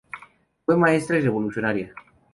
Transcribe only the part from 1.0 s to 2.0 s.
y revolucionaria.